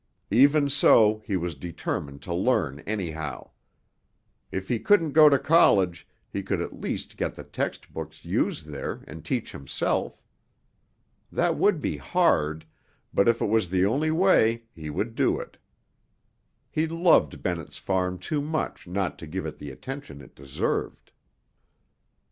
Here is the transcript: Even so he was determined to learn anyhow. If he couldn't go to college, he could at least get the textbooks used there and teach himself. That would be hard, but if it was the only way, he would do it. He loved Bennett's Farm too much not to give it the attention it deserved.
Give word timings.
Even 0.31 0.67
so 0.67 1.21
he 1.27 1.37
was 1.37 1.53
determined 1.53 2.23
to 2.23 2.33
learn 2.33 2.79
anyhow. 2.87 3.51
If 4.51 4.67
he 4.67 4.79
couldn't 4.79 5.11
go 5.11 5.29
to 5.29 5.37
college, 5.37 6.07
he 6.33 6.41
could 6.41 6.59
at 6.59 6.81
least 6.81 7.17
get 7.17 7.35
the 7.35 7.43
textbooks 7.43 8.25
used 8.25 8.65
there 8.65 9.03
and 9.05 9.23
teach 9.23 9.51
himself. 9.51 10.19
That 11.31 11.55
would 11.55 11.81
be 11.81 11.97
hard, 11.97 12.65
but 13.13 13.27
if 13.27 13.41
it 13.43 13.47
was 13.47 13.69
the 13.69 13.85
only 13.85 14.09
way, 14.09 14.63
he 14.73 14.89
would 14.89 15.13
do 15.13 15.39
it. 15.39 15.57
He 16.71 16.87
loved 16.87 17.43
Bennett's 17.43 17.77
Farm 17.77 18.17
too 18.17 18.41
much 18.41 18.87
not 18.87 19.19
to 19.19 19.27
give 19.27 19.45
it 19.45 19.59
the 19.59 19.69
attention 19.69 20.19
it 20.19 20.33
deserved. 20.33 21.11